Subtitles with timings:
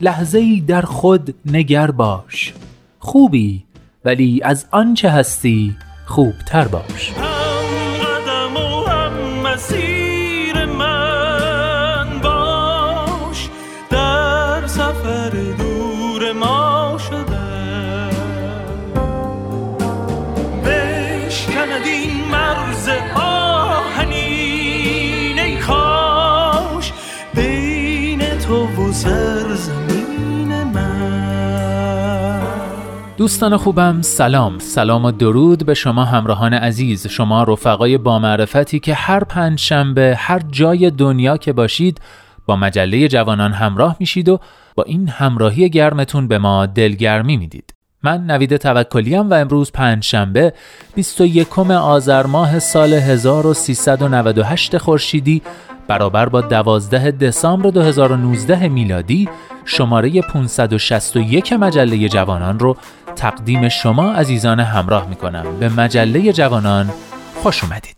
[0.00, 2.54] لحظه ای در خود نگر باش.
[2.98, 3.64] خوبی
[4.04, 7.12] ولی از آنچه هستی خوبتر باش.
[33.16, 34.58] دوستان خوبم سلام.
[34.58, 37.06] سلام و درود به شما همراهان عزیز.
[37.06, 42.00] شما رفقای با معرفتی که هر پنج شنبه هر جای دنیا که باشید
[42.46, 44.38] با مجله جوانان همراه میشید و
[44.74, 47.74] با این همراهی گرمتون به ما دلگرمی می‌دید.
[48.02, 50.52] من نوید توکلیم و امروز پنج شنبه
[50.94, 55.42] 21 آذر ماه سال 1398 خورشیدی
[55.88, 59.28] برابر با 12 دسامبر 2019 میلادی
[59.64, 62.76] شماره 561 مجله جوانان رو
[63.16, 66.90] تقدیم شما عزیزان همراه می کنم به مجله جوانان
[67.42, 67.96] خوش اومدید.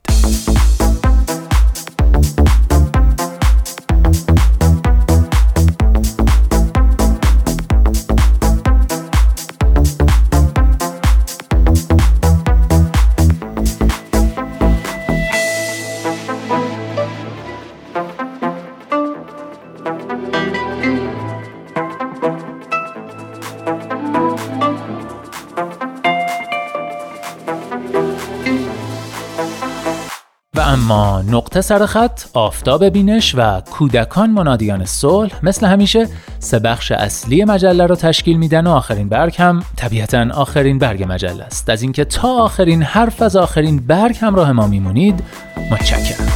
[30.86, 36.08] اما نقطه سر خط، آفتاب بینش و کودکان منادیان صلح مثل همیشه
[36.38, 41.44] سه بخش اصلی مجله رو تشکیل میدن و آخرین برگ هم طبیعتا آخرین برگ مجله
[41.44, 41.70] است.
[41.70, 45.22] از اینکه تا آخرین حرف از آخرین برگ همراه ما میمونید
[45.70, 46.35] متشکرم.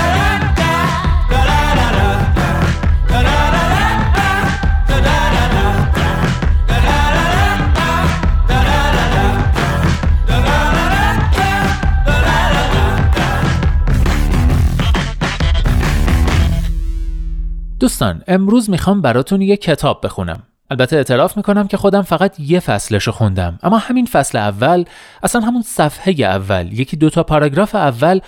[17.81, 20.43] دوستان امروز می‌خوام براتون یه کتاب بخونم.
[20.71, 23.59] البته اعتراف می‌کنم که خودم فقط یه فصلش رو خوندم.
[23.63, 24.85] اما همین فصل اول
[25.23, 28.19] اصلا همون صفحه اول یکی دوتا پاراگراف اول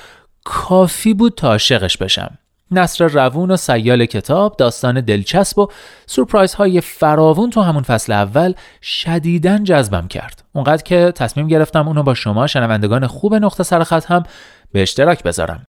[0.44, 2.38] کافی بود تا عاشقش بشم.
[2.72, 5.68] نصر روون و سیال کتاب داستان دلچسب و
[6.06, 10.44] سورپرایز های فراوون تو همون فصل اول شدیدن جذبم کرد.
[10.54, 14.24] اونقدر که تصمیم گرفتم اونو با شما شنوندگان خوب نقطه سرخط هم
[14.72, 15.64] به اشتراک بذارم.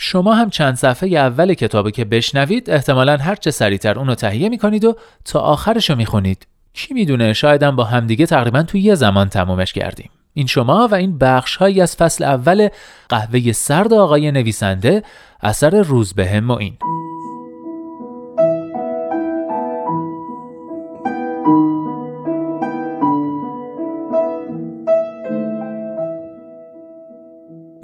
[0.00, 4.84] شما هم چند صفحه اول کتابی که بشنوید احتمالا هر چه سریعتر اونو تهیه می‌کنید
[4.84, 6.46] و تا آخرشو می‌خونید.
[6.72, 10.10] کی می‌دونه شایدم با همدیگه تقریبا تو یه زمان تمومش کردیم.
[10.34, 12.68] این شما و این بخش هایی از فصل اول
[13.08, 15.02] قهوه سرد آقای نویسنده
[15.42, 16.76] اثر روز به و این.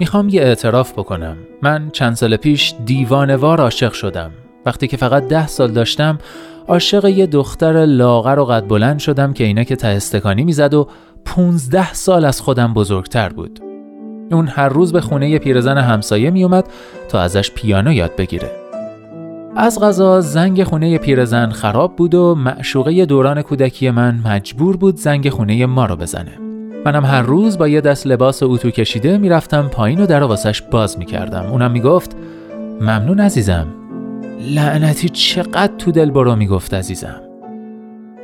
[0.03, 4.31] می‌خوام یه اعتراف بکنم من چند سال پیش دیوانوار عاشق شدم
[4.65, 6.17] وقتی که فقط ده سال داشتم
[6.67, 10.87] عاشق یه دختر لاغر و قد بلند شدم که اینا که تهستکانی می‌زد و
[11.25, 13.59] 15 سال از خودم بزرگتر بود.
[14.31, 16.65] اون هر روز به خونه پیرزن همسایه میومد
[17.09, 18.51] تا ازش پیانو یاد بگیره.
[19.55, 25.29] از غذا زنگ خونه پیرزن خراب بود و معشوقه دوران کودکی من مجبور بود زنگ
[25.29, 26.52] خونه ما رو بزنه.
[26.85, 30.97] منم هر روز با یه دست لباس اوتو کشیده می‌رفتم پایین و در واسش باز
[30.97, 31.45] می‌کردم.
[31.51, 32.17] اونم می‌گفت
[32.81, 33.67] ممنون عزیزم.
[34.55, 37.21] لعنتی چقدر تو دل برو می‌گفت عزیزم.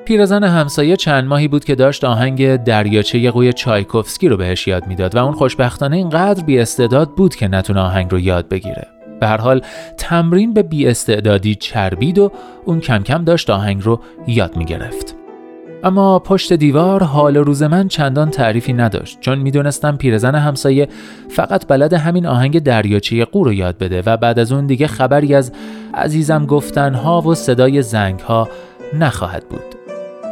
[0.06, 5.16] پیرزن همسایه چند ماهی بود که داشت آهنگ دریاچه قوی چایکوفسکی رو بهش یاد می‌داد
[5.16, 8.88] و اون خوشبختانه اینقدر بی استعداد بود که نتونه آهنگ رو یاد بگیره.
[9.20, 9.62] به هر حال
[9.98, 12.32] تمرین به بی استعدادی چربید و
[12.66, 15.16] اون کم کم داشت آهنگ رو یاد می‌گرفت.
[15.84, 20.88] اما پشت دیوار حال روز من چندان تعریفی نداشت چون می‌دونستم پیرزن همسایه
[21.30, 25.36] فقط بلد همین آهنگ دریاچه قو رو یاد بده و بعد از اون دیگه خبری
[25.36, 25.52] از
[25.94, 28.50] عزیزم گفتنها و صدای زنگها
[29.00, 29.76] نخواهد بود.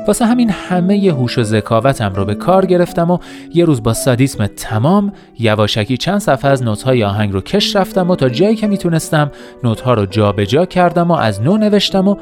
[0.08, 3.18] واسه همین همه هوش و ذکاوتم رو به کار گرفتم و
[3.54, 8.16] یه روز با سادیسم تمام یواشکی چند صفحه از نوت‌های آهنگ رو کش رفتم و
[8.16, 9.32] تا جایی که می‌تونستم
[9.64, 12.16] نوت‌ها رو جابجا کردم و از نو نوشتم و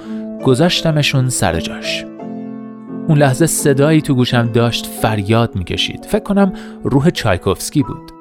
[0.44, 2.06] گذاشتمشون سر جاش.
[3.08, 6.06] اون لحظه صدایی تو گوشم داشت فریاد می‌کشید.
[6.06, 6.54] فکر کنم
[6.84, 8.12] روح چایکوفسکی بود.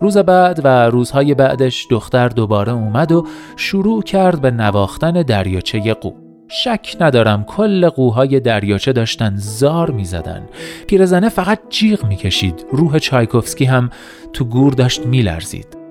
[0.00, 3.26] روز بعد و روزهای بعدش دختر دوباره اومد و
[3.56, 6.10] شروع کرد به نواختن دریاچه قو.
[6.48, 10.48] شک ندارم کل قوهای دریاچه داشتن زار می‌زدن
[10.86, 13.90] پیرزنه فقط جیغ می‌کشید روح چایکوفسکی هم
[14.32, 15.83] تو گور داشت میلرزید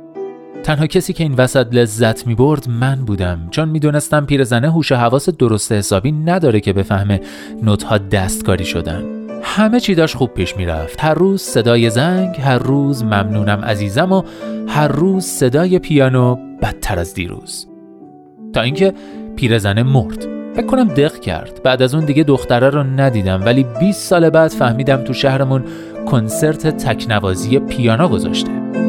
[0.64, 3.48] تنها کسی که این وسط لذت می برد من بودم.
[3.52, 7.22] چون می‌دونستم پیرزنه هوش و حواس درست حسابی نداره که بفهمه
[7.64, 9.04] نوتها دستکاری شدن.
[9.44, 11.04] همه چی داشت خوب پیش می‌رفت.
[11.04, 14.24] هر روز صدای زنگ هر روز ممنونم عزیزم و
[14.68, 17.68] هر روز صدای پیانو بدتر از دیروز.
[18.54, 18.94] تا اینکه
[19.36, 20.28] پیرزنه مرد.
[20.56, 21.62] فکر کنم دق کرد.
[21.64, 23.42] بعد از اون دیگه دختره رو ندیدم.
[23.46, 25.64] ولی 20 سال بعد فهمیدم تو شهرمون
[26.06, 28.83] کنسرت تکنوازی پیانو گذاشته.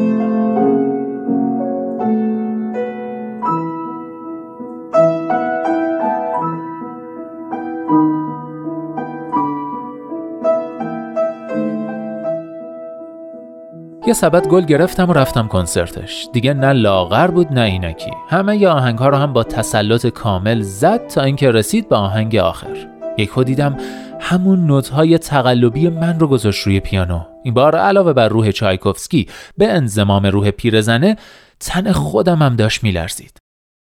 [14.07, 16.27] یه سبد گل گرفتم و رفتم کنسرتش.
[16.33, 18.11] دیگه نه لاغر بود نه اینکی.
[18.29, 22.35] همه ی آهنگ ها رو هم با تسلط کامل زد تا اینکه رسید به آهنگ
[22.35, 22.87] آخر.
[23.17, 23.77] یک دیدم
[24.19, 27.21] همون نوت های تقلبی من رو گذاشت روی پیانو.
[27.43, 31.15] این بار علاوه بر روح چایکوفسکی به انزمام روح پیرزنه
[31.59, 33.37] تن خودم هم داشت میلرزید.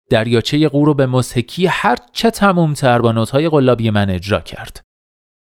[0.09, 4.39] دریاچه قو رو به مسحکی هر چه تموم تر با نوت های قلابی من اجرا
[4.39, 4.81] کرد.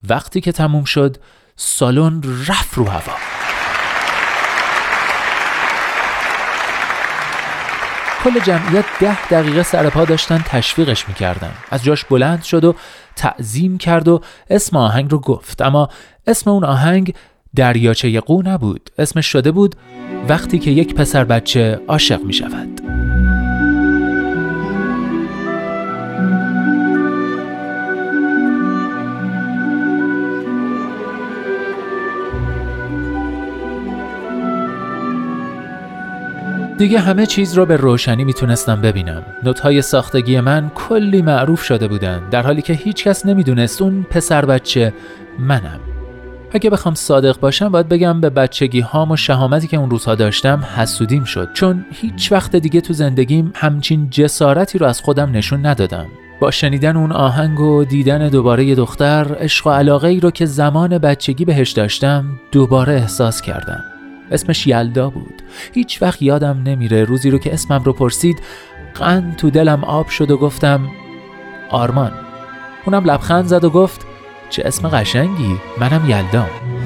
[0.10, 1.18] وقتی که تموم شد
[1.56, 3.39] سالن رفت رو هوا.
[8.24, 11.52] کل جمعیت ده دقیقه سر پا داشتن تشویقش می‌کردن.
[11.72, 12.76] از جاش بلند شد و
[13.16, 15.62] تعظیم کرد و اسم آهنگ رو گفت.
[15.62, 15.90] اما
[16.28, 17.14] اسم اون آهنگ
[17.56, 18.90] دریاچه قو نبود.
[18.98, 19.76] اسمش شده بود
[20.30, 22.99] وقتی که یک پسر بچه عاشق می شود
[36.80, 39.24] دیگه همه چیز رو به روشنی می‌تونستم ببینم.
[39.44, 44.46] نوتهای ساختگی من کلی معروف شده بودن در حالی که هیچ کس نمی‌دونست اون پسر
[44.46, 44.94] بچه
[45.40, 45.80] منم.
[46.52, 50.64] اگه بخوام صادق باشم باید بگم به بچگی هام و شهامتی که اون روزها داشتم
[50.76, 51.50] حسودیم شد.
[51.54, 56.06] چون هیچ وقت دیگه تو زندگیم همچین جسارتی رو از خودم نشون ندادم.
[56.42, 60.98] با شنیدن اون آهنگ و دیدن دوباره دختر عشق و علاقه ای رو که زمان
[60.98, 63.84] بچگی بهش داشتم دوباره احساس کردم.
[64.32, 65.42] اسمش یلدا بود.
[65.74, 68.42] هیچ وقت یادم نمیره روزی رو که اسمم رو پرسید
[68.94, 70.90] قند تو دلم آب شد و گفتم
[71.70, 72.12] آرمان.
[72.86, 74.02] اونم لبخند زد و گفت
[74.50, 76.79] چه اسم قشنگی منم یلدام.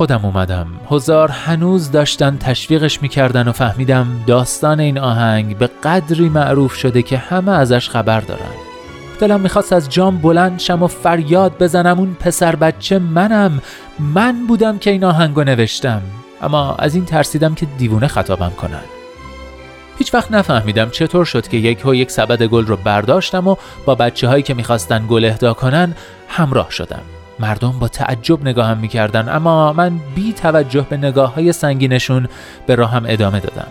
[0.00, 0.66] خودم اومدم.
[0.90, 7.18] هزار هنوز داشتن تشویقش می‌کردن و فهمیدم داستان این آهنگ به قدری معروف شده که
[7.18, 8.50] همه ازش خبر دارن.
[9.20, 13.60] دلم می‌خواست از جام بلند شم و فریاد بزنم اون پسر بچه منم.
[13.98, 16.02] من بودم که این آهنگو نوشتم.
[16.42, 18.84] اما از این ترسیدم که دیوونه خطابم کنن.
[19.98, 23.94] هیچ وقت نفهمیدم چطور شد که یک و یک سبد گل رو برداشتم و با
[23.94, 25.94] بچه هایی که می‌خواستن گل اهدا کنن
[26.28, 27.02] همراه شدم.
[27.40, 32.28] مردم با تعجب نگاهم می‌کردن اما من بی توجه به نگاه های سنگینشون
[32.66, 33.66] به راهم ادامه دادم.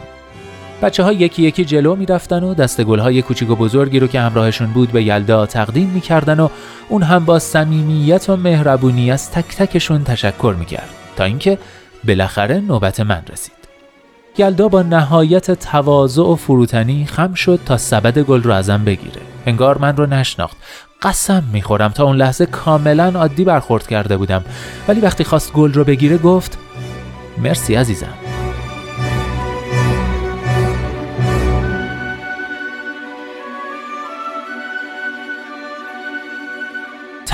[0.81, 4.19] بچه ها یکی یکی جلو می‌رفتن و دست گل های کوچیک و بزرگی رو که
[4.19, 6.49] همراهشون بود به یلدا تقدیم می‌کردن و
[6.89, 10.89] اون هم با صمیمیت و مهربونی از تک تکشون تشکر می‌کرد.
[11.15, 11.57] تا اینکه
[12.07, 13.59] بالاخره نوبت من رسید.
[14.37, 19.21] یلدا با نهایت تواضع و فروتنی خم شد تا سبد گل رو ازم بگیره.
[19.45, 20.57] انگار من رو نشناخت.
[21.01, 21.91] قسم می‌خورم.
[21.91, 24.43] تا اون لحظه کاملا عادی برخورد کرده بودم.
[24.87, 26.57] ولی وقتی خواست گل رو بگیره گفت
[27.37, 28.13] مرسی عزیزم.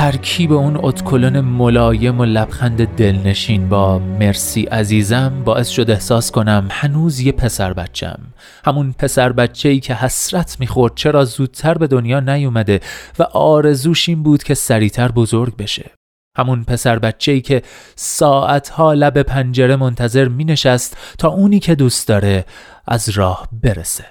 [0.05, 7.19] ترکیب اون اتکلون ملایم و لبخند دلنشین با مرسی عزیزم باعث شد احساس کنم هنوز
[7.19, 8.19] یه پسر بچم.
[8.65, 12.79] همون پسر بچه ای که حسرت می‌خورد چرا زودتر به دنیا نیومده
[13.19, 15.91] و آرزوش این بود که سریعتر بزرگ بشه.
[16.38, 17.62] همون پسر بچه ای که
[17.95, 22.45] ساعتها لب پنجره منتظر می نشست تا اونی که دوست داره
[22.88, 24.05] از راه برسه.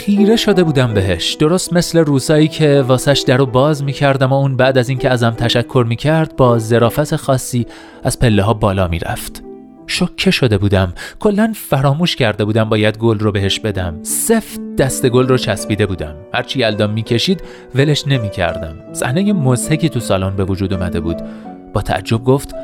[0.00, 1.34] خیره شده بودم بهش.
[1.34, 5.84] درست مثل روسایی که واسش در باز می‌کردم و اون بعد از اینکه ازم تشکر
[5.88, 7.66] می‌کرد با ظرافت خاصی
[8.04, 9.42] از پله ها بالا می‌رفت.
[9.86, 10.92] شکه شده بودم.
[11.18, 13.98] کلا فراموش کرده بودم باید گل رو بهش بدم.
[14.02, 16.14] سفت دست گل رو چسبیده بودم.
[16.34, 17.42] هرچی یلدام می‌کشید
[17.74, 18.74] ولش نمی‌کردم.
[18.92, 21.16] صحنه مزهکی تو سالن به وجود اومده بود.
[21.72, 22.54] با تعجب گفت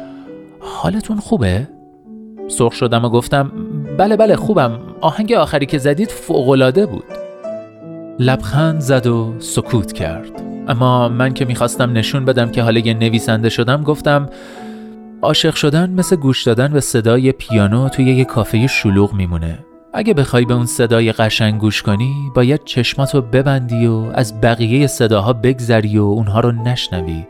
[0.61, 1.69] حالتون خوبه؟
[2.49, 3.53] سرخ شدم و گفتم
[3.99, 4.79] بله بله خوبم.
[5.01, 7.26] آهنگ آخری که زدید فوقالعاده بود.
[8.19, 10.43] لبخند زد و سکوت کرد.
[10.69, 14.29] اما من که می‌خواستم نشون بدم که حالا یه نویسنده شدم گفتم
[15.23, 19.59] عاشق شدن مثل گوش دادن به صدای پیانو توی یه کافه شلوغ میمونه.
[19.93, 25.33] اگه بخوای به اون صدای قشنگ گوش کنی باید چشماتو ببندی و از بقیه صداها
[25.33, 27.27] بگذری و اونها رو نشنوی.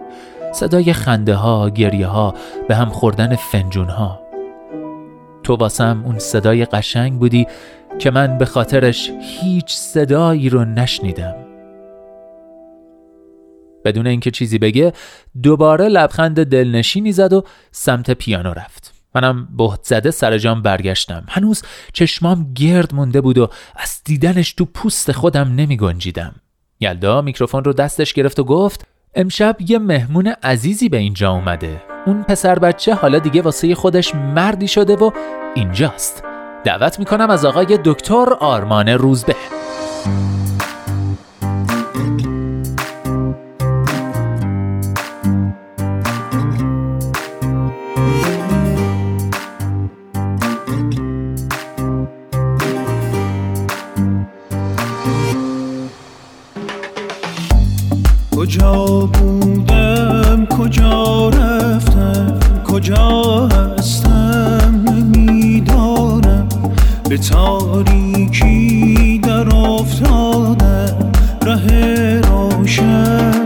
[0.53, 2.35] صدای خنده ها، گریه ها،
[2.69, 4.21] به هم خوردن فنجون ها
[5.43, 7.47] تو واسم اون صدای قشنگ بودی
[7.99, 11.35] که من به خاطرش هیچ صدایی رو نشنیدم.
[13.85, 14.93] بدون اینکه چیزی بگه
[15.43, 18.95] دوباره لبخند دلنشینی زد و سمت پیانو رفت.
[19.15, 21.25] منم بهت زده سر جام برگشتم.
[21.29, 21.63] هنوز
[21.93, 26.35] چشمام گرد مونده بود و از دیدنش تو پوست خودم نمی گنجیدم.
[26.81, 31.83] یلدا میکروفون رو دستش گرفت و گفت امشب یه مهمون عزیزی به اینجا اومده.
[32.07, 35.11] اون پسر بچه حالا دیگه واسه خودش مردی شده و
[35.55, 36.23] اینجاست.
[36.67, 39.37] دعوت می‌کنم از آقای دکتر آرمان روزبه.
[58.37, 64.26] کجا بودم؟ کجا رفتم؟ کجا هستم؟
[67.09, 73.46] به تاریکی در افتادم ره روشن.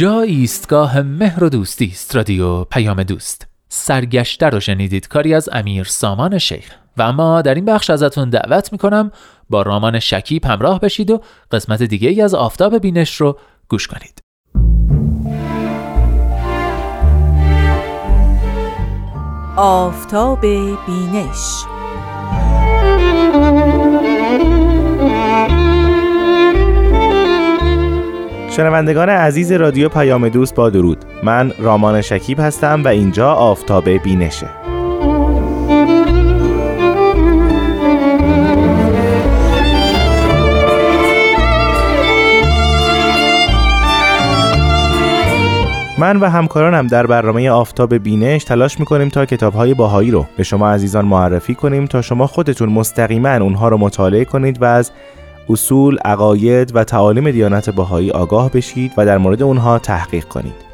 [0.00, 3.49] اینجا ایستگاه مهر و دوستی است رادیو پیام دوست.
[3.72, 5.08] سرگشته رو شنیدید.
[5.08, 9.12] کاری از امیر سامان شیخ و اما در این بخش ازتون دعوت می‌کنم
[9.50, 14.20] با رامان شکیب همراه بشید و قسمت دیگه ای از آفتاب بینش رو گوش کنید.
[19.56, 20.40] آفتاب
[20.86, 21.64] بینش
[28.50, 30.98] شنوندگان عزیز رادیو پیام دوست با درود.
[31.22, 34.46] من رامان شکیب هستم و اینجا آفتاب بینشه.
[45.98, 50.70] من و همکارانم در برنامه آفتاب بینش تلاش می‌کنیم تا کتابهای باهایی رو به شما
[50.70, 54.90] عزیزان معرفی کنیم تا شما خودتون مستقیما اونها رو مطالعه کنید و از
[55.48, 60.70] اصول، عقاید و تعالیم دیانت بهایی آگاه بشید و در مورد اونها تحقیق کنید.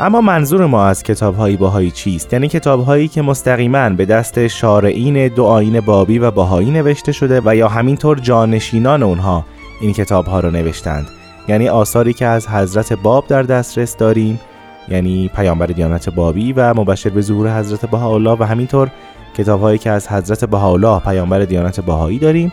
[0.00, 5.44] اما منظور ما از کتابهای باهایی چیست؟ یعنی کتابهایی که مستقیما به دست شارعین دو
[5.44, 9.44] آین بابی و باهایی نوشته شده و یا همینطور جانشینان اونها
[9.80, 11.06] این کتابها رو نوشتند.
[11.48, 14.40] یعنی آثاری که از حضرت باب در دسترس داریم
[14.88, 18.90] یعنی پیامبر دیانت بابی و مبشر به ظهور حضرت بهاءالله و همینطور
[19.36, 22.52] کتابهایی که از حضرت بهاءالله پیامبر دیانت بهایی داریم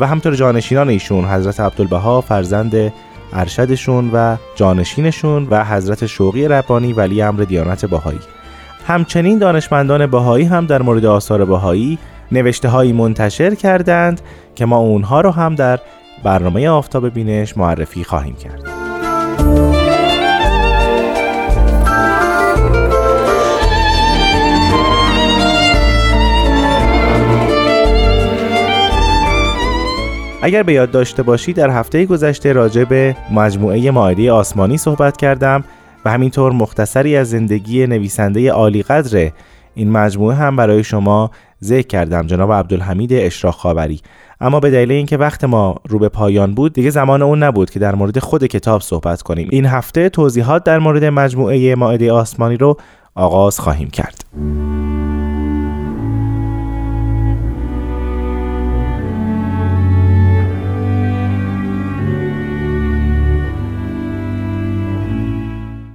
[0.00, 2.92] و همطور جانشینان ایشون حضرت عبدالبها فرزند
[3.32, 8.20] ارشدشون و جانشینشون و حضرت شوقی ربانی ولی امر دیانت بهایی.
[8.86, 11.98] همچنین دانشمندان بهایی هم در مورد آثار بهایی
[12.32, 14.20] نوشته هایی منتشر کردند
[14.54, 15.80] که ما اونها رو هم در
[16.22, 18.83] برنامه آفتاب بینش معرفی خواهیم کرد.
[30.44, 35.64] اگر به یاد داشته باشی در هفته گذشته راجع به مجموعه ماعده آسمانی صحبت کردم
[36.04, 39.30] و همینطور مختصری از زندگی نویسنده عالی قدر
[39.74, 41.30] این مجموعه هم برای شما
[41.62, 44.00] ذکر کردم جناب عبدالحمید اشراق خاوری.
[44.40, 47.78] اما به دلیل اینکه وقت ما رو به پایان بود دیگه زمان اون نبود که
[47.78, 49.48] در مورد خود کتاب صحبت کنیم.
[49.50, 52.76] این هفته توضیحات در مورد مجموعه ماعده آسمانی رو
[53.14, 54.24] آغاز خواهیم کرد.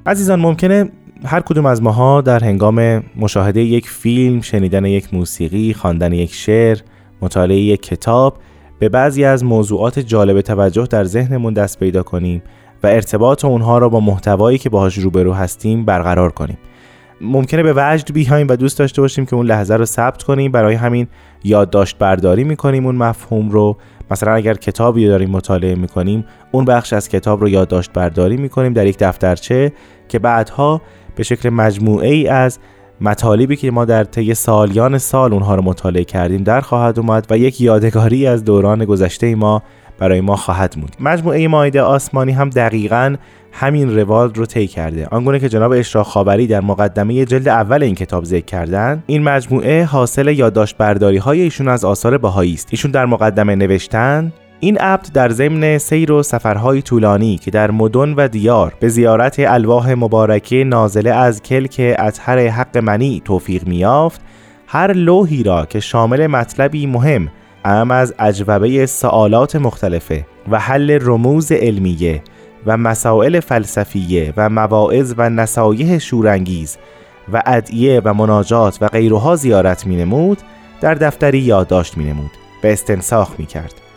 [0.09, 0.89] عزیزان ممکنه
[1.25, 6.77] هر کدوم از ماها در هنگام مشاهده یک فیلم، شنیدن یک موسیقی، خواندن یک شعر،
[7.21, 8.37] مطالعه یک کتاب
[8.79, 12.41] به بعضی از موضوعات جالب توجه در ذهنمون دست پیدا کنیم
[12.83, 16.57] و ارتباط اونها را با محتوایی که باهاش روبرو هستیم برقرار کنیم.
[17.21, 20.75] ممکنه به وجد بیایم و دوست داشته باشیم که اون لحظه رو ثبت کنیم برای
[20.75, 21.07] همین
[21.43, 23.77] یادداشت برداری می‌کنیم اون مفهوم رو
[24.11, 28.87] مثلا اگر کتابی داریم مطالعه می‌کنیم اون بخش از کتاب رو یادداشت برداری می‌کنیم در
[28.87, 29.71] یک دفترچه
[30.09, 30.81] که بعدها
[31.15, 32.59] به شکل مجموعه ای از
[33.01, 37.37] مطالبی که ما در طی سالیان سال اونها رو مطالعه کردیم در خواهد اومد و
[37.37, 39.63] یک یادگاری از دوران گذشته ما
[39.99, 40.95] برای ما خواهد موند.
[40.99, 43.15] مجموعه مایده آسمانی هم دقیقا
[43.51, 45.07] همین روال رو طی کرده.
[45.11, 49.83] آنگونه که جناب اشراق خابری در مقدمه جلد اول این کتاب ذکر کردن این مجموعه
[49.83, 52.67] حاصل یادداشت برداری های ایشون از آثار بهایی است.
[52.71, 58.13] ایشون در مقدمه نوشتن این عبد در ضمن سیر و سفرهای طولانی که در مدن
[58.13, 64.21] و دیار به زیارت الواح مبارکه نازله از کلک اطهر حق منی توفیق میافت
[64.67, 67.29] هر لوحی را که شامل مطلبی مهم
[67.65, 72.21] ام از اجوبه سوالات مختلفه و حل رموز علمیه
[72.65, 76.77] و مسائل فلسفیه و مواعظ و نصایح شورانگیز
[77.33, 80.37] و ادعیه و مناجات و غیرها زیارت می نمود
[80.81, 83.88] در دفتری یادداشت می نمود به استنساخ می کرد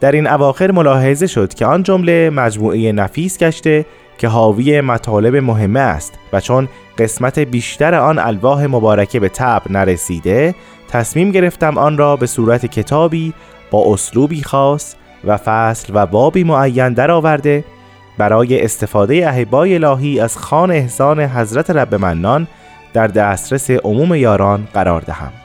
[0.00, 3.86] در این اواخر ملاحظه شد که آن جمله مجموعه نفیس گشته
[4.18, 10.54] که حاوی مطالب مهمه است و چون قسمت بیشتر آن الواح مبارکه به تب نرسیده
[10.88, 13.34] تصمیم گرفتم آن را به صورت کتابی
[13.70, 17.64] با اسلوبی خاص و فصل و بابی معین درآورده
[18.18, 22.46] برای استفاده احبای الهی از خان احسان حضرت رب منان
[22.92, 25.39] در دسترس عموم یاران قرار دهم.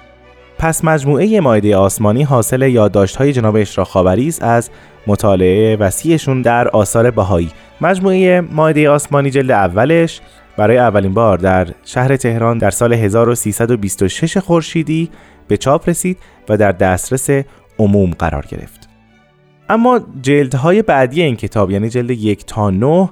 [0.65, 4.69] پس مجموعه مایده آسمانی حاصل یادداشت های جناب اشراق خابری است از
[5.07, 7.51] مطالعه وسیعشون در آثار بهایی
[7.81, 10.21] مجموعه مایده آسمانی جلد اولش
[10.57, 15.09] برای اولین بار در شهر تهران در سال 1326 خورشیدی
[15.47, 16.17] به چاپ رسید
[16.49, 17.29] و در دسترس
[17.79, 18.89] عموم قرار گرفت.
[19.69, 23.09] اما جلدهای بعدی این کتاب یعنی جلد یک تا نه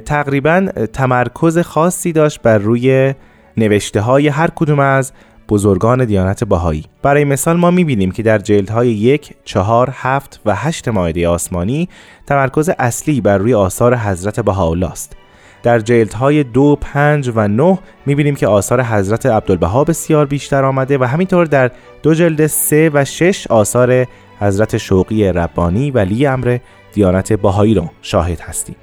[0.00, 3.14] تقریبا تمرکز خاصی داشت بر روی
[3.56, 5.12] نوشته های هر کدوم از
[5.48, 10.88] بزرگان دیانت باهایی برای مثال ما می‌بینیم که در جلدهای یک، چهار، هفت و هشت
[10.88, 11.88] مایده آسمانی
[12.26, 15.16] تمرکز اصلی بر روی آثار حضرت بهاءالله است
[15.62, 21.04] در جلدهای دو، پنج و نه می‌بینیم که آثار حضرت عبدالبها بسیار بیشتر آمده و
[21.04, 21.70] همینطور در
[22.02, 24.06] دو جلد سه و شش آثار
[24.40, 26.58] حضرت شوقی ربانی ولی امر
[26.92, 28.76] دیانت باهایی رو شاهد هستیم.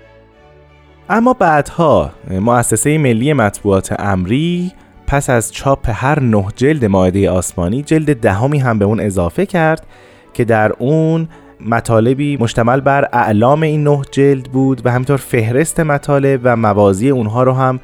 [1.10, 4.72] اما بعدها مؤسسه ملی مطبوعات امری
[5.12, 9.86] پس از چاپ هر نه جلد ماعده آسمانی جلد دهمی هم به اون اضافه کرد
[10.34, 11.28] که در اون
[11.66, 17.44] مطالبی مشتمل بر اعلام این نه جلد بود و همینطور فهرست مطالب و موازی اونها
[17.44, 17.80] رو هم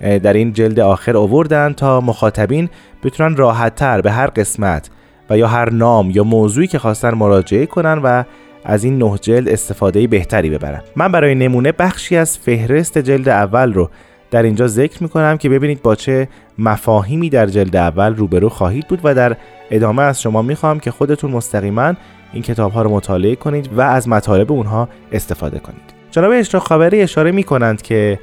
[0.00, 2.68] در این جلد آخر آوردن تا مخاطبین
[3.04, 4.90] بتونن راحتتر به هر قسمت
[5.30, 8.24] و یا هر نام یا موضوعی که خواستن مراجعه کنن و
[8.64, 10.82] از این نه جلد استفاده بهتری ببرن.
[10.96, 13.90] من برای نمونه بخشی از فهرست جلد اول رو
[14.30, 16.28] در اینجا ذکر می‌کنم که ببینید با چه
[16.60, 19.36] مفاهیمی در جلد اول روبرو خواهید بود و در
[19.70, 21.94] ادامه از شما می‌خوام که خودتون مستقیما
[22.32, 26.00] این کتاب ها رو مطالعه کنید و از مطالب اونها استفاده کنید.
[26.10, 28.18] جناب اشراق خبری اشاره می‌کنند که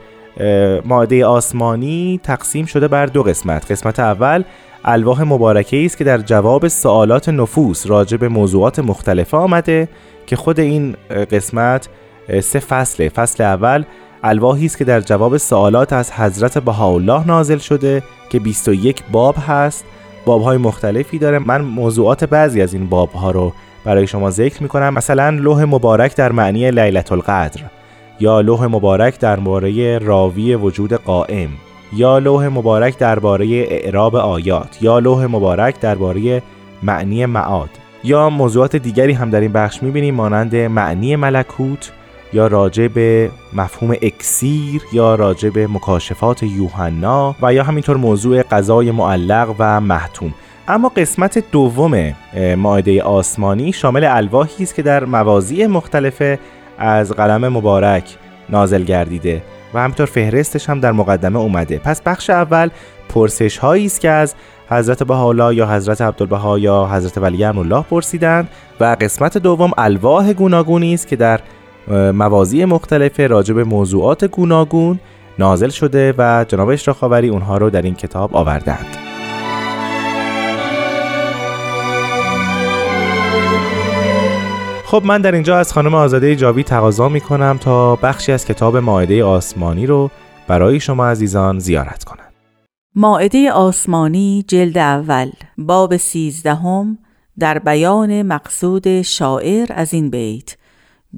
[0.85, 3.71] ماده آسمانی تقسیم شده بر دو قسمت.
[3.71, 4.43] قسمت اول
[4.85, 9.89] الواح مبارکه است که در جواب سوالات نفوس راجع به موضوعات مختلفه آمده
[10.25, 10.95] که خود این
[11.31, 11.89] قسمت
[12.41, 13.09] سه فصله.
[13.09, 13.83] فصل اول
[14.27, 19.85] الواحی است که در جواب سوالات از حضرت بهاءالله نازل شده که 21 باب هست.
[20.25, 21.39] بابهای مختلفی داره.
[21.39, 23.53] من موضوعات بعضی از این بابها رو
[23.85, 27.61] برای شما ذکر می کنم مثلا لوح مبارک در معنی لیلت القدر
[28.19, 31.49] یا لوح مبارک درباره راوی وجود قائم
[31.93, 36.41] یا لوح مبارک درباره اعراب آیات یا لوح مبارک درباره
[36.83, 37.69] معنی معاد
[38.03, 41.91] یا موضوعات دیگری هم در این بخش می‌بینیم مانند معنی ملکوت
[42.33, 48.91] یا راجع به مفهوم اکسیر یا راجع به مکاشفات یوحنا و یا همینطور موضوع قضای
[48.91, 50.33] معلق و محتوم
[50.67, 52.13] اما قسمت دوم
[52.57, 56.39] ماعده آسمانی شامل الواحی است که در موازی مختلفه
[56.77, 58.17] از قلم مبارک
[58.49, 59.41] نازل گردیده
[59.73, 61.77] و همینطور فهرستش هم در مقدمه اومده.
[61.77, 62.69] پس بخش اول
[63.09, 64.35] پرسش هایی است که از
[64.69, 70.93] حضرت بهاءالله یا حضرت عبدالبها یا حضرت ولی الله پرسیدند و قسمت دوم الواح گوناگونی
[70.93, 71.39] است که در
[71.91, 74.99] موازی مختلف راجع به موضوعات گوناگون
[75.39, 78.97] نازل شده و جناب اشراق اونها رو در این کتاب آوردند.
[84.85, 88.77] خب من در اینجا از خانم آزاده جاوی تقاضا می کنم تا بخشی از کتاب
[88.77, 90.09] ماعده آسمانی رو
[90.47, 92.27] برای شما عزیزان زیارت کنم.
[92.95, 96.97] ماعده آسمانی جلد اول باب سیزدهم
[97.39, 100.56] در بیان مقصود شاعر از این بیت.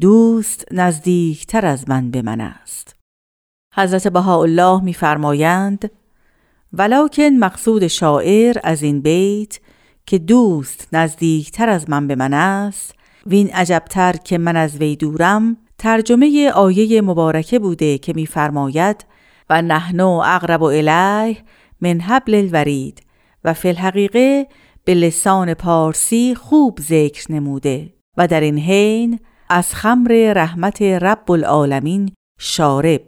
[0.01, 2.95] دوست نزدیکتر از من به من است.
[3.75, 5.91] حضرت بهاءالله میفرمایند
[6.73, 9.59] ولکن مقصود شاعر از این بیت
[10.05, 12.95] که دوست نزدیکتر از من به من است
[13.27, 19.05] وین عجبتر که من از وی دورم ترجمه آیه مبارکه بوده که میفرماید
[19.49, 21.37] و نحنو اقرب الیه
[21.81, 23.01] من حبل الورید
[23.43, 24.47] و فی الحقیقه
[24.85, 32.11] به لسان پارسی خوب ذکر نموده و در این حین از خمر رحمت رب العالمین
[32.39, 33.01] شارب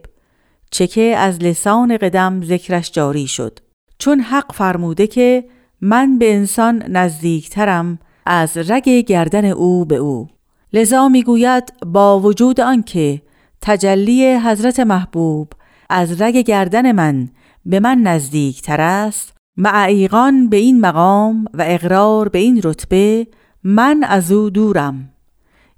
[0.70, 3.58] چکه از لسان قدم ذکرش جاری شد.
[3.98, 5.44] چون حق فرموده که
[5.80, 10.28] من به انسان نزدیکترم از رگ گردن او به او.
[10.72, 13.22] لذا می‌گوید با وجود آنکه
[13.60, 15.52] تجلی حضرت محبوب
[15.90, 17.28] از رگ گردن من
[17.66, 23.26] به من نزدیک تر است معیقان به این مقام و اقرار به این رتبه
[23.64, 25.11] من از او دورم.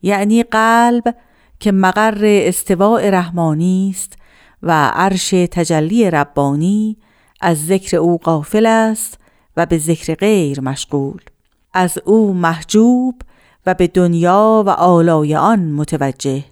[0.05, 1.17] یعنی قلب
[1.61, 4.13] که مقر استواء رحمانی است
[4.63, 6.97] و عرش تجلی ربانی
[7.41, 9.19] از ذکر او قافل است
[9.57, 11.21] و به ذکر غیر مشغول.
[11.75, 13.23] از او محجوب
[13.67, 16.45] و به دنیا و آلای آن متوجه.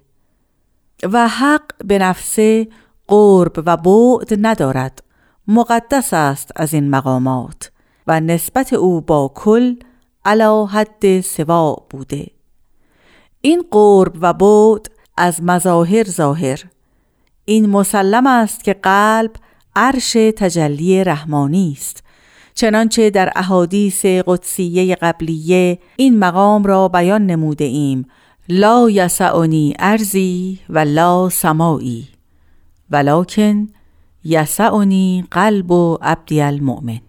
[1.03, 2.69] و حق به نفسه
[3.09, 5.03] قرب و بعد ندارد.
[5.49, 7.71] مقدس است از این مقامات
[8.07, 9.75] و نسبت او با کل
[10.25, 12.42] علا حد سوا بوده.
[13.45, 16.65] این قرب و بعد از مظاهر ظاهر.
[17.45, 19.31] این مسلم است که قلب
[19.77, 22.03] عرش تجلی رحمانی است.
[22.55, 28.07] چنانچه در احادیث قدسیه قبلیه این مقام را بیان نموده ایم.
[28.49, 32.09] لا یسعنی ارزی و لا سمایی
[32.91, 33.69] ولکن
[34.25, 37.01] یسعنی قلب و عبدی المؤمن.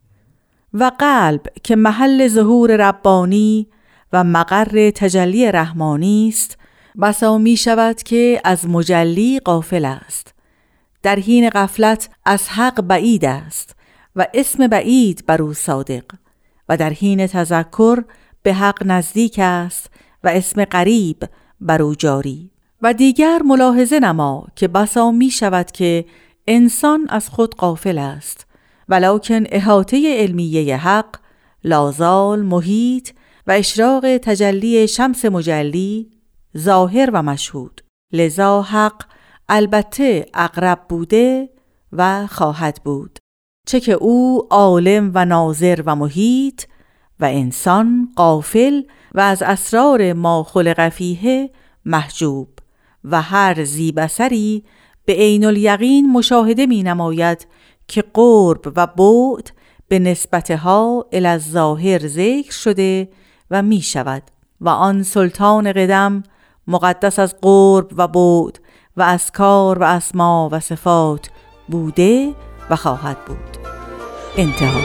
[0.74, 3.67] و قلب که محل ظهور ربانی
[4.13, 6.58] و مقر تجلی رحمانی است
[7.02, 10.34] بسا می شود که از مجلی قافل است.
[11.04, 13.76] در حین غفلت از حق بعید است
[14.15, 16.04] و اسم بعید بر او صادق
[16.69, 18.04] و در حین تذکر
[18.43, 19.89] به حق نزدیک است
[20.23, 21.23] و اسم قریب
[21.62, 22.49] بر او جاری.
[22.82, 26.06] و دیگر ملاحظه نما که بسا می شود که
[26.47, 28.47] انسان از خود قافل است
[28.89, 31.15] ولکن احاطه علمیه حق
[31.63, 33.10] لازال محیط
[33.47, 36.12] و اشراق تجلی شمس مجلی
[36.58, 37.82] ظاهر و مشهود.
[38.12, 39.03] لذا حق
[39.49, 41.49] البته اقرب بوده
[41.93, 43.19] و خواهد بود.
[43.67, 46.63] چه که او عالم و ناظر و محیط
[47.19, 48.82] و انسان قافل
[49.13, 51.51] و از اسرار ما خلق فیه
[51.86, 52.49] محجوب
[53.03, 54.63] و هر زیبسری
[55.06, 57.47] به عین الیقین مشاهده می نماید
[57.88, 59.51] که قرب و بعد
[59.88, 63.10] به نسبتها الظاهر ذکر شده
[63.53, 64.23] و می شود.
[64.61, 66.23] و آن سلطان قدم
[66.67, 68.59] مقدس از قرب و بعد
[68.97, 71.29] و از کار و اسما و صفات
[71.67, 72.33] بوده
[72.69, 73.37] و خواهد بود.
[74.37, 74.79] انتها.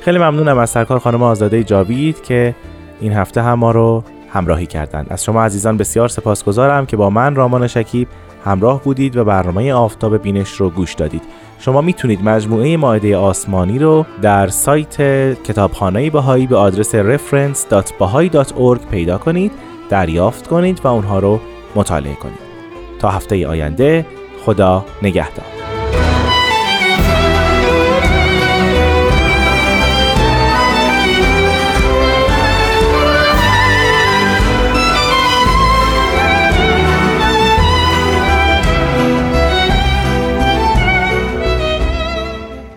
[0.00, 2.54] خیلی ممنونم از سرکار خانم آزاده جاوید که
[3.00, 5.06] این هفته هم ما رو همراهی کردند.
[5.10, 8.08] از شما عزیزان بسیار سپاسگزارم که با من رامان شکیب
[8.44, 11.22] همراه بودید و برنامه آفتاب بینش رو گوش دادید.
[11.58, 14.96] شما می‌تونید مجموعه ماعده آسمانی رو در سایت
[15.42, 19.52] کتابخانه بهایی به آدرس reference.bahai.org پیدا کنید
[19.90, 21.40] دریافت کنید و اونها رو
[21.74, 22.50] مطالعه کنید.
[22.98, 24.06] تا هفته آینده
[24.44, 25.69] خدا نگهدار.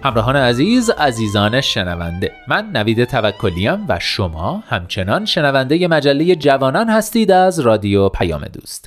[0.04, 2.32] همراهان عزیز عزیزان شنونده.
[2.48, 8.86] من نوید توکلیم و شما همچنان شنونده مجله جوانان هستید از رادیو پیام دوست.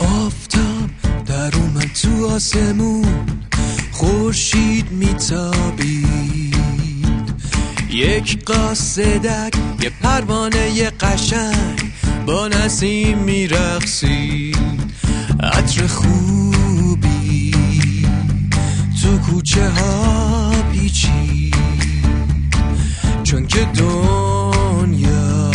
[0.00, 0.90] آفتاب
[1.26, 3.26] در اومد تو آسمون
[3.92, 6.48] خورشید میتابید.
[7.90, 11.97] یک قاصدک یه پروانه قشنگ
[12.28, 14.52] با نسیم میرقصی.
[15.42, 17.54] عطر خوبی
[19.02, 21.50] تو کوچه ها پیچی.
[23.22, 25.50] چون که دنیا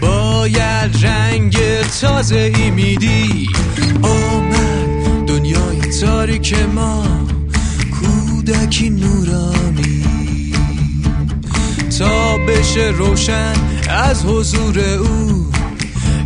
[0.00, 1.56] باید رنگ
[2.00, 3.46] تازه ای میدی.
[4.02, 7.04] آمد دنیای تاریک ما
[8.00, 9.69] کودکی نورانی
[12.00, 13.52] تا بشه روشن
[13.88, 15.46] از حضور او.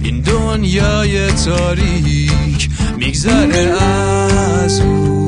[0.02, 3.72] این دنیای تاریک میگذره
[4.64, 5.26] از او.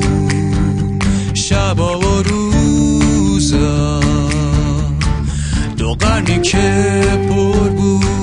[1.33, 3.99] شبا و روزا.
[5.77, 8.17] دو قرنی که پر بود.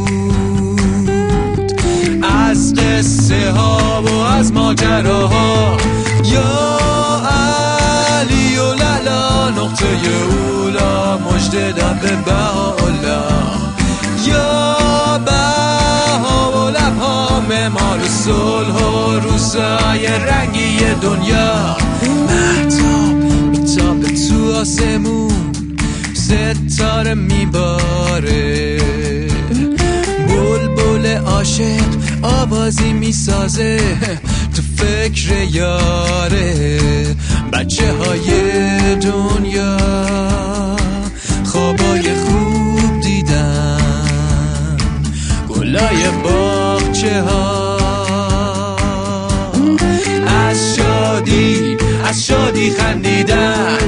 [2.23, 5.77] از قصه ها و از ماجراها.
[6.25, 6.79] یا
[8.11, 10.44] علی و للا نقطه اولا
[11.45, 12.33] مجده دم به
[14.29, 21.77] یا بها و لبها ممار صلح و روزای رنگی دنیا.
[22.29, 23.15] محتاب
[23.51, 25.53] میتاب تو آسمون
[26.15, 28.81] ستاره میباره.
[30.29, 31.91] بلبل عاشق
[32.23, 33.81] آوازی می‌سازه
[34.57, 37.17] تو فکر یاره.
[37.53, 38.27] بچه های
[38.95, 39.77] دنیا.
[41.55, 44.77] خوابای خوب دیدن
[45.49, 47.79] گلای باغچه ها.
[50.27, 53.79] از شادی از شادی خندیدن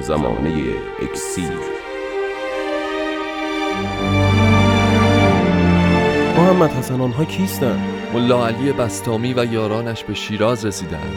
[0.00, 0.50] زمانه
[1.02, 1.58] اکسیر.
[6.36, 11.16] محمد حسن آنها کیستند؟ ملا علی بستامی و یارانش به شیراز رسیدند.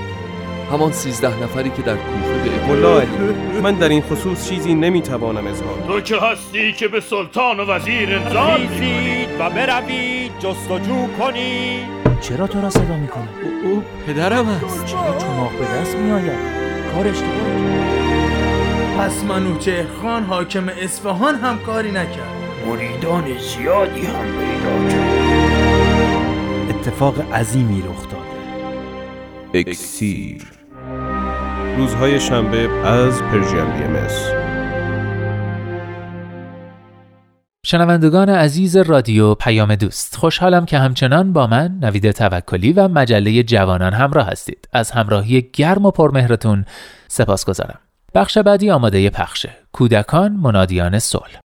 [0.71, 5.47] همان سیزده نفری که در کوفه به ملا علی من در این خصوص چیزی نمی‌توانم
[5.47, 11.97] اظهار تو که هستی که به سلطان و وزیر انذار خیزید و بروید جستجو کنید
[12.21, 14.85] چرا تو را صدا می‌کنه؟ او, او پدرم است.
[14.85, 16.57] چرا چماق به دست میآید؟
[16.95, 17.96] کار اشتباهی
[18.97, 22.27] پس منوچهر خان حاکم اصفهان هم کاری نکرد.
[22.67, 26.69] مریدان زیادی هم پیدا کرد.
[26.69, 28.23] اتفاق عظیمی رخ داده
[29.53, 30.43] اکسیر.
[31.77, 34.07] روزهای شنبه از پرژیم بی ام
[37.65, 43.93] شنوندگان عزیز رادیو پیام دوست خوشحالم که همچنان با من نوید توکلی و مجله جوانان
[43.93, 44.67] همراه هستید.
[44.73, 46.65] از همراهی گرم و پرمهرتون
[47.07, 47.79] سپاس گذارم
[48.17, 51.39] بخش بعدی آماده پخشه کودکان منادیان صلح.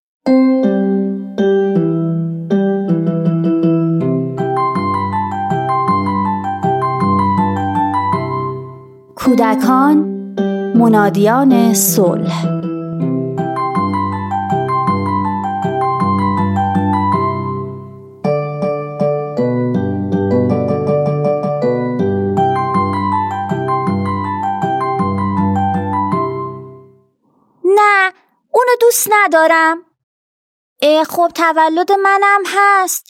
[9.17, 9.97] کودکان
[10.77, 12.72] منادیان صلح.
[28.81, 29.87] دوست ندارم.
[31.09, 33.07] خب تولد منم هست.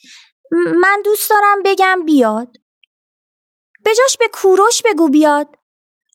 [0.51, 2.57] من دوست دارم بگم بیاد.
[3.85, 5.59] بجاش به کوروش بگو بیاد.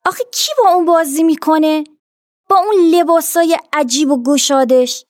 [0.06, 1.84] آخه کی با اون بازی می‌کنه؟
[2.50, 5.06] با اون لباسای عجیب و گشادش.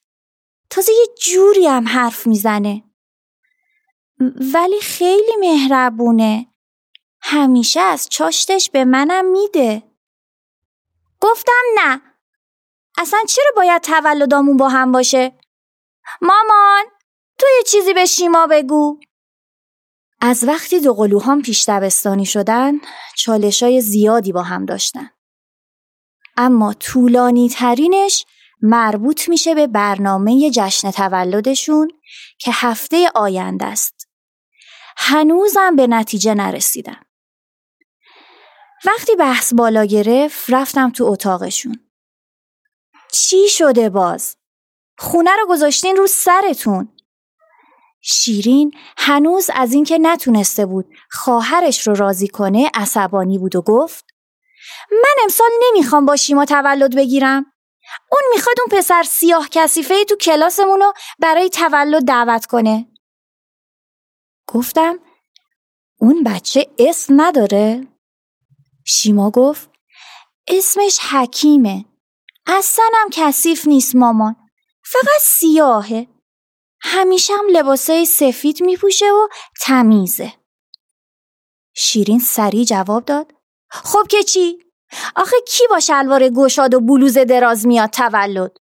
[0.69, 2.83] تازه یه جوری هم حرف می‌زنه.
[4.53, 6.53] ولی خیلی مهربونه.
[7.21, 9.83] همیشه از چاشتش به منم میده.
[11.21, 12.01] گفتم نه.
[12.97, 15.31] اصلا چرا باید تولدامون با هم باشه؟
[16.21, 16.85] مامان
[17.37, 18.99] تو یه چیزی به شیما بگو
[20.21, 22.73] از وقتی دو قلوهام پیش دبستانی شدن
[23.15, 25.09] چالشای زیادی با هم داشتن.
[26.37, 28.25] اما طولانی ترینش
[28.61, 31.91] مربوط میشه به برنامه جشن تولدشون
[32.39, 34.07] که هفته آینده است.
[34.97, 37.05] هنوزم به نتیجه نرسیدم.
[38.85, 41.86] وقتی بحث بالا گرفت رفتم تو اتاقشون.
[43.21, 44.37] چی شده باز؟
[44.97, 46.93] خونه رو گذاشتین رو سرتون.
[48.01, 54.05] شیرین هنوز از اینکه نتونسته بود خواهرش رو راضی کنه عصبانی بود و گفت
[54.91, 57.45] من امسال نمی‌خوام با شیما تولد بگیرم
[58.11, 62.87] اون می‌خواد اون پسر سیاه کسیفه تو کلاسمون رو برای تولد دعوت کنه
[64.47, 64.99] گفتم
[65.99, 67.87] اون بچه اسم نداره؟
[68.85, 69.69] شیما گفت
[70.47, 71.85] اسمش حکیمه
[72.47, 74.35] اصلا هم کثیف نیست مامان
[74.83, 76.07] فقط سیاهه
[76.81, 79.27] همیشه هم لباسای سفید میپوشه و
[79.61, 80.33] تمیزه.
[81.75, 83.33] شیرین سریع جواب داد.
[83.71, 84.59] خب که چی؟
[85.15, 88.57] آخه کی با شلوار گشاد و بلوز دراز میاد تولد؟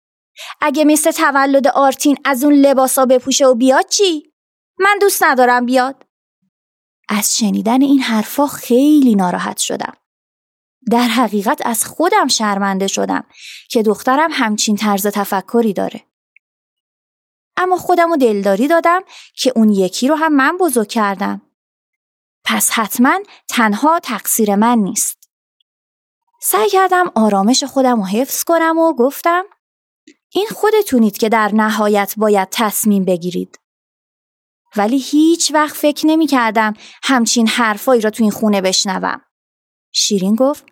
[0.61, 4.33] اگه مثل تولد آرتین از اون لباسا بپوشه و بیاد چی؟
[4.79, 6.05] من دوست ندارم بیاد.
[7.09, 9.97] از شنیدن این حرفا خیلی ناراحت شدم.
[10.91, 13.25] در حقیقت از خودم شرمنده شدم
[13.69, 16.03] که دخترم همچین طرز تفکری داره.
[17.57, 19.01] اما خودم دلداری دادم
[19.35, 21.43] که اون یکی رو هم من بزرگ کردم.
[22.45, 25.29] پس حتما تنها تقصیر من نیست.
[26.43, 29.45] سعی کردم آرامش خودم رو حفظ کنم و گفتم
[30.33, 33.61] این خودتونید که در نهایت باید تصمیم بگیرید.
[34.77, 39.21] ولی هیچ وقت فکر نمی کردم همچین حرفایی را تو این خونه بشنوم.
[39.93, 40.70] شیرین گفت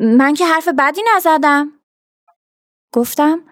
[0.00, 1.72] من که حرف بدی نزدم.
[2.92, 3.44] گفتم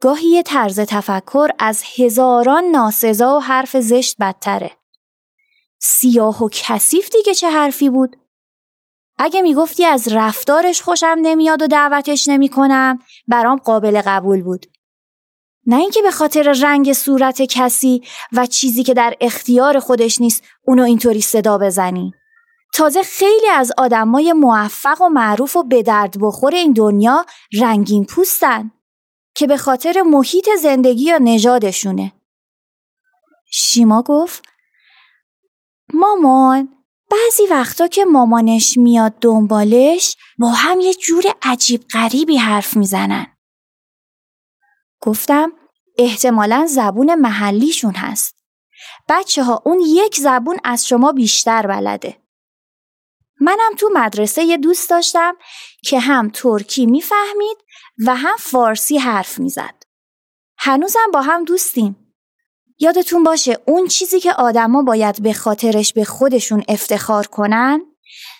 [0.00, 4.70] گاهی یه طرز تفکر از هزاران ناسزا و حرف زشت بدتره.
[5.80, 8.16] سیاه و کثیف دیگه چه حرفی بود؟
[9.18, 12.98] اگه می‌گفتی از رفتارش خوشم نمیاد و دعوتش نمی‌کنم
[13.28, 14.66] برام قابل قبول بود.
[15.66, 20.82] نه اینکه به خاطر رنگ صورت کسی و چیزی که در اختیار خودش نیست اونو
[20.82, 22.14] اینطوری صدا بزنی.
[22.72, 27.26] تازه خیلی از آدمای موفق و معروف و به درد بخور این دنیا
[27.60, 28.70] رنگین پوستن.
[29.34, 32.12] که به خاطر محیط زندگی یا نژادشونه.
[33.50, 34.42] شیما گفت
[35.94, 36.68] مامان
[37.10, 43.26] بعضی وقتا که مامانش میاد دنبالش با هم یه جور عجیب غریبی حرف می‌زنن.
[45.00, 45.52] گفتم
[45.98, 48.36] احتمالا زبون محلیشون هست.
[49.08, 52.21] بچه ها اون یک زبون از شما بیشتر بلده.
[53.42, 55.34] منم تو مدرسه یه دوست داشتم
[55.84, 57.56] که هم ترکی می‌فهمید
[58.06, 59.82] و هم فارسی حرف می‌زد.
[60.58, 62.14] هنوزم با هم دوستیم.
[62.78, 67.80] یادتون باشه اون چیزی که آدما باید به خاطرش به خودشون افتخار کنن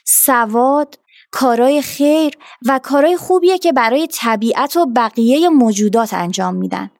[0.06, 0.98] سواد،
[1.30, 6.90] کارای خیر و کارای خوبیه که برای طبیعت و بقیه موجودات انجام میدن.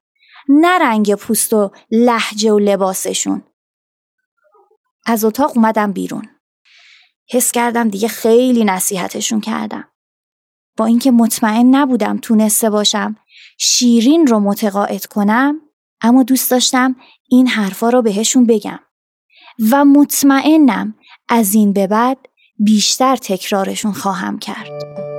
[0.49, 3.43] نه رنگ پوست و لحجه و لباسشون.
[5.07, 6.29] از اتاق اومدم بیرون.
[7.33, 9.89] حس کردم دیگه خیلی نصیحتشون کردم.
[10.77, 13.17] با اینکه مطمئن نبودم تونسته باشم
[13.59, 15.61] شیرین رو متقاعد کنم
[16.01, 16.97] اما دوست داشتم
[17.29, 18.79] این حرفا رو بهشون بگم
[19.71, 20.95] و مطمئنم
[21.29, 22.19] از این به بعد
[22.59, 25.12] بیشتر تکرارشون خواهم کرد.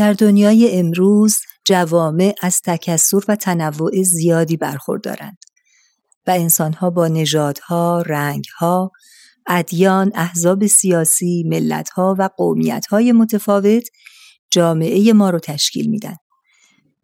[0.00, 5.38] در دنیای امروز جوامع از تکسر و تنوع زیادی برخوردارند
[6.26, 8.90] و انسانها با نژادها، رنگها،
[9.46, 13.88] ادیان، احزاب سیاسی، ملتها و قومیتهای متفاوت
[14.50, 16.16] جامعه ما رو تشکیل میدن.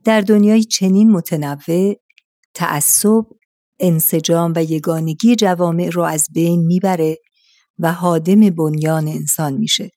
[0.04, 1.94] در دنیای چنین متنوع
[2.54, 3.24] تعصب
[3.80, 7.18] انسجام و یگانگی جوامع رو از بین می‌بره
[7.78, 9.90] و حادم بنیان انسان میشه.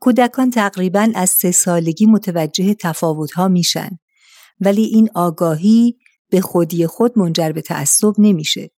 [0.00, 3.90] کودکان تقریبا از سه سالگی متوجه تفاوتها میشن
[4.60, 5.98] ولی این آگاهی
[6.30, 8.70] به خودی خود منجر به تعصب نمیشه.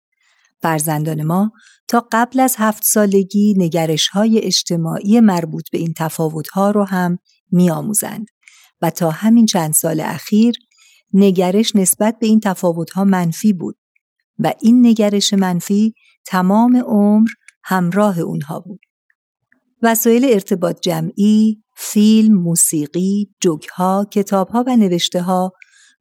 [0.61, 1.51] فرزندان ما
[1.87, 7.19] تا قبل از هفت سالگی نگرش های اجتماعی مربوط به این تفاوتها رو هم
[7.51, 8.27] میآموزند
[8.81, 10.55] و تا همین چند سال اخیر
[11.13, 13.77] نگرش نسبت به این تفاوتها منفی بود
[14.39, 15.93] و این نگرش منفی
[16.25, 17.29] تمام عمر
[17.63, 18.79] همراه اونها بود.
[19.83, 25.53] وسایل ارتباط جمعی، فیلم، موسیقی، جوکها، کتابها و نوشتهها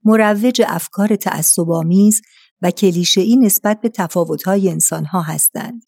[0.04, 2.20] مروج افکار تعصب‌آمیز
[2.62, 5.82] و کلیشه‌ای نسبت به تفاوت‌های انسانها هستند.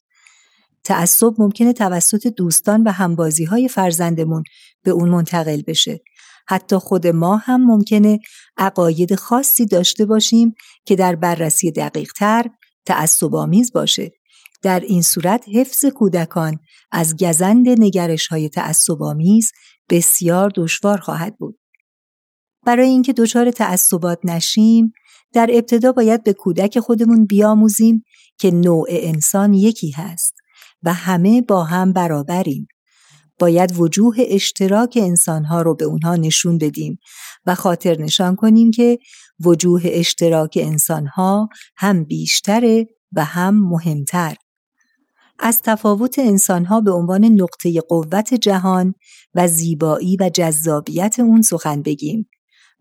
[0.84, 4.42] تعصب ممکنه توسط دوستان و همبازی‌های فرزندمون
[4.82, 6.00] به اون منتقل بشه.
[6.46, 8.18] حتی خود ما هم ممکنه
[8.56, 12.50] عقاید خاصی داشته باشیم که در بررسی دقیقتر
[12.86, 14.12] تعصب‌آمیز باشه.
[14.62, 16.58] در این صورت حفظ کودکان
[16.92, 19.52] از گزند نگرش های تعصبامیز
[19.90, 21.58] بسیار دشوار خواهد بود.
[22.66, 24.92] برای اینکه دچار تعصبات نشیم
[25.32, 28.04] در ابتدا باید به کودک خودمون بیاموزیم
[28.38, 30.34] که نوع انسان یکی هست
[30.82, 32.68] و همه با هم برابریم.
[33.38, 36.98] باید وجوه اشتراک انسانها رو به اونها نشون بدیم
[37.46, 38.98] و خاطر نشان کنیم که
[39.44, 44.36] وجوه اشتراک انسانها هم بیشتره و هم مهمتر.
[45.38, 48.94] از تفاوت انسانها به عنوان نقطه قوت جهان
[49.34, 52.28] و زیبایی و جذابیت اون سخن بگیم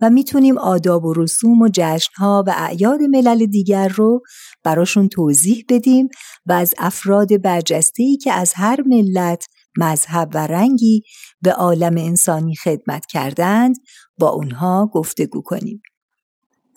[0.01, 4.21] و می‌تونیم آداب و رسوم و جشنها و اعیاد ملل دیگر رو
[4.63, 6.07] براشون توضیح بدیم
[6.45, 9.45] و از افراد برجسته‌ای که از هر ملت،
[9.77, 11.03] مذهب و رنگی
[11.41, 13.75] به عالم انسانی خدمت کردند
[14.17, 15.81] با اونها گفتگو کنیم.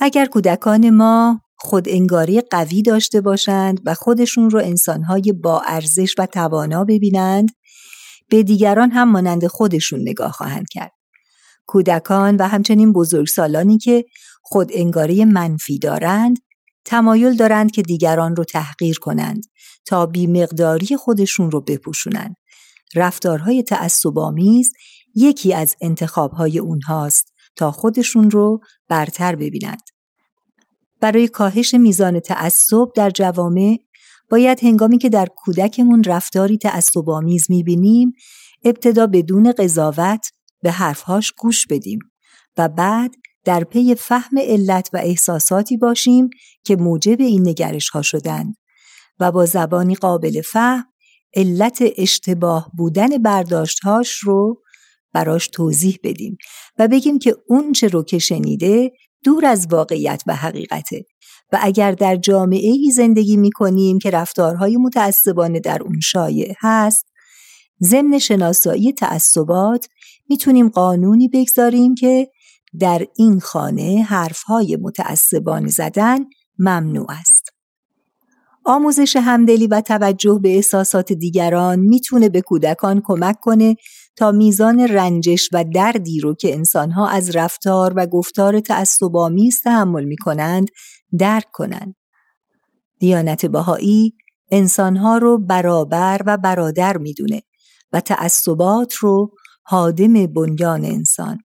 [0.00, 6.26] اگر کودکان ما خود انگاری قوی داشته باشند و خودشون رو انسانهای با ارزش و
[6.26, 7.50] توانا ببینند
[8.28, 10.92] به دیگران هم مانند خودشون نگاه خواهند کرد.
[11.66, 14.04] کودکان و همچنین بزرگسالانی که
[14.42, 16.38] خود انگاری منفی دارند
[16.84, 19.44] تمایل دارند که دیگران رو تحقیر کنند
[19.84, 22.36] تا بیمقداری خودشون رو بپوشونند.
[22.94, 24.72] رفتارهای تعصبآمیز
[25.14, 29.82] یکی از انتخابهای اونهاست تا خودشون رو برتر ببینند.
[31.00, 33.78] برای کاهش میزان تعصب در جوامع
[34.30, 38.12] باید هنگامی که در کودکمون رفتاری تعصبآمیز می‌بینیم
[38.64, 40.30] ابتدا بدون قضاوت
[40.62, 41.98] به حرفهاش گوش بدیم
[42.56, 46.30] و بعد در پی فهم علت و احساساتی باشیم
[46.64, 48.56] که موجب این نگرش ها شدند
[49.20, 50.84] و با زبانی قابل فهم
[51.34, 54.62] علت اشتباه بودن برداشتهاش رو
[55.12, 56.36] براش توضیح بدیم
[56.78, 58.92] و بگیم که اون چه رو که شنیده
[59.26, 61.04] دور از واقعیت و حقیقته
[61.52, 67.06] و اگر در جامعه ای زندگی می کنیم که رفتارهای متعصبانه در اون شایع هست
[67.82, 69.88] ضمن شناسایی تعصبات
[70.28, 72.30] می‌تونیم قانونی بگذاریم که
[72.80, 76.18] در این خانه حرفهای متعصبانه زدن
[76.58, 77.48] ممنوع است.
[78.64, 83.76] آموزش همدلی و توجه به احساسات دیگران می‌تونه به کودکان کمک کنه
[84.22, 90.68] میزان رنجش و دردی رو که انسانها از رفتار و گفتار تعصب‌آمیز تحمل می‌کنند
[91.18, 91.94] درک کنند.
[92.98, 94.14] دیانت بهایی
[94.50, 97.42] انسانها رو برابر و برادر می‌دونه
[97.92, 99.30] و تعصبات رو
[99.62, 101.38] حادم بنیان انسان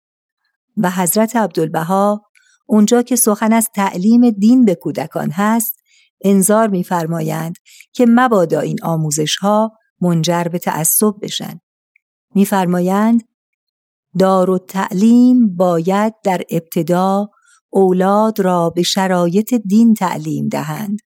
[0.77, 2.23] و حضرت عبدالبها
[2.67, 5.77] اونجا که سخن از تعلیم دین به کودکان هست
[6.21, 7.55] انظار میفرمایند
[7.93, 11.61] که مبادا این آموزش ها منجر به تعصب بشن
[12.35, 13.23] میفرمایند
[14.19, 17.31] دار و تعلیم باید در ابتدا
[17.71, 20.99] اولاد را به شرایط دین تعلیم دهند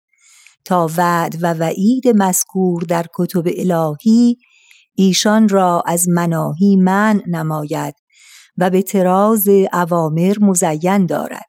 [0.65, 4.37] تا وعد و وعید مذکور در کتب الهی
[4.95, 7.95] ایشان را از مناهی من نماید
[8.59, 11.47] و به تراز اوامر مزین دارد.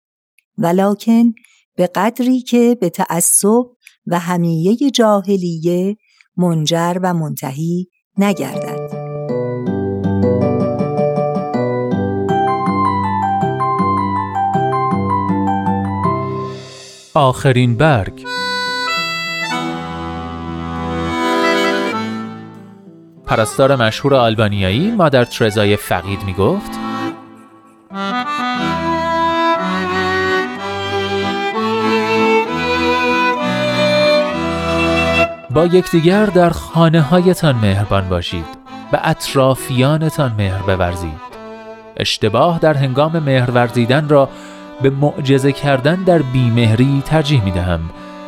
[0.57, 1.33] ولکن
[1.75, 3.65] به قدری که به تعصب
[4.07, 5.97] و همیه جاهلیه
[6.37, 8.94] منجر و منتهی نگردد.
[17.15, 18.25] آخرین برگ.
[23.25, 26.71] پرستار مشهور آلبانیایی مادر ترزای فقید می گفت
[35.49, 38.45] با یکدیگر در خانه هایتان مهربان باشید
[38.93, 41.25] و اطرافیانتان مهر بورزید.
[41.97, 44.29] اشتباه در هنگام مهر ورزیدن را
[44.81, 47.79] به معجزه کردن در بیمهری ترجیح می دهم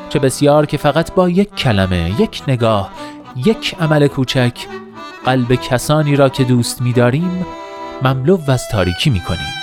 [0.10, 2.92] چه بسیار که فقط با یک کلمه، یک نگاه،
[3.36, 4.54] یک عمل کوچک
[5.26, 7.46] قلب کسانی را که دوست می داریم
[8.02, 9.54] مملو از تاریکی می کنیم.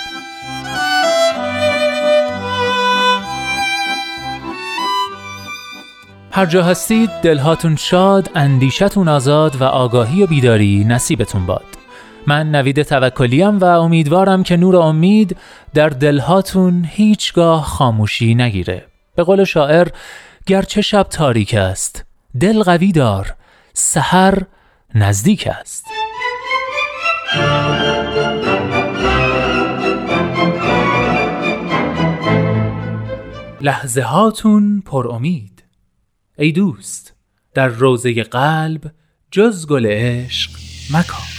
[6.31, 11.74] هر جا هستید دلهاتون شاد، اندیشتون آزاد و آگاهی و بیداری نصیبتون باد.
[12.27, 15.37] من نوید توکلیم و امیدوارم که نور امید
[15.73, 18.85] در دلهاتون هیچگاه خاموشی نگیره.
[19.15, 19.87] به قول شاعر
[20.45, 22.05] گرچه شب تاریک است
[22.39, 23.35] دل قوی دار
[23.73, 24.41] سحر
[24.95, 25.85] نزدیک است.
[33.61, 35.63] لحظه هاتون پر امید.
[36.37, 37.13] ای دوست
[37.53, 38.91] در روزه قلب
[39.31, 40.51] جز گل عشق
[40.93, 41.34] مکان